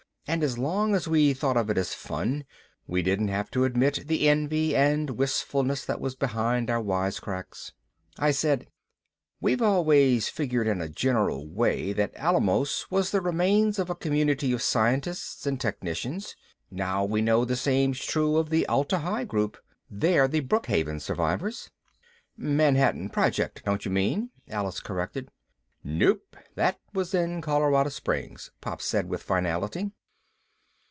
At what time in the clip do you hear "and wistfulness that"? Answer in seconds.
4.73-5.99